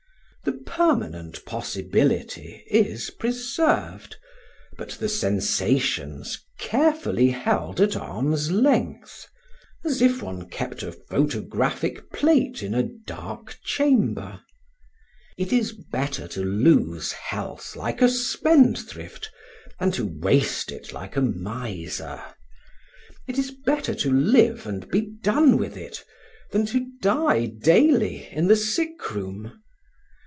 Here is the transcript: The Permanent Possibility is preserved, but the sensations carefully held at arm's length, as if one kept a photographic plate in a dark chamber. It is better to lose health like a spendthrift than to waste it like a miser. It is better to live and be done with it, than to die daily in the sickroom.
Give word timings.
The 0.43 0.53
Permanent 0.87 1.45
Possibility 1.45 2.63
is 2.65 3.11
preserved, 3.11 4.15
but 4.75 4.91
the 4.91 5.09
sensations 5.09 6.43
carefully 6.57 7.29
held 7.29 7.79
at 7.79 7.95
arm's 7.95 8.49
length, 8.51 9.27
as 9.85 10.01
if 10.01 10.23
one 10.23 10.49
kept 10.49 10.81
a 10.81 10.91
photographic 10.91 12.11
plate 12.11 12.63
in 12.63 12.73
a 12.73 12.89
dark 13.07 13.57
chamber. 13.63 14.41
It 15.37 15.53
is 15.53 15.73
better 15.73 16.27
to 16.29 16.43
lose 16.43 17.11
health 17.11 17.75
like 17.75 18.01
a 18.01 18.09
spendthrift 18.09 19.29
than 19.79 19.91
to 19.91 20.05
waste 20.07 20.71
it 20.71 20.91
like 20.91 21.15
a 21.15 21.21
miser. 21.21 22.23
It 23.27 23.37
is 23.37 23.51
better 23.51 23.93
to 23.93 24.09
live 24.11 24.65
and 24.65 24.89
be 24.89 25.01
done 25.21 25.57
with 25.57 25.77
it, 25.77 26.03
than 26.51 26.65
to 26.67 26.87
die 27.01 27.45
daily 27.45 28.27
in 28.31 28.47
the 28.47 28.55
sickroom. 28.55 29.59